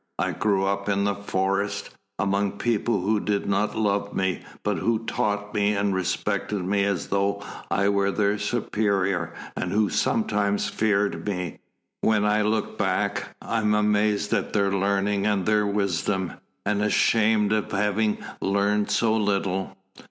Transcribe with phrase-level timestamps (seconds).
[0.17, 5.05] I grew up in the forest, among people who did not love me, but who
[5.05, 11.27] taught me, and respected me as though I were their superior, and who sometimes feared
[11.27, 11.59] me.
[11.99, 16.33] When I look back, I am amazed at their learning and their wisdom
[16.65, 19.77] and ashamed of having learned so little."